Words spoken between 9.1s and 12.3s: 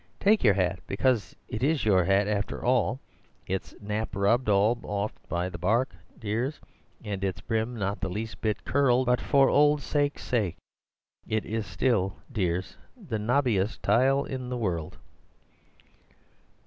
for old sakes' sake it is still,